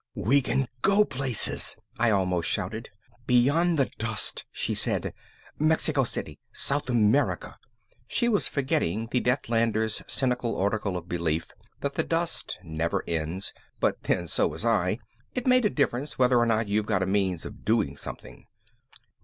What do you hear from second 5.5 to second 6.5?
"Mexico City.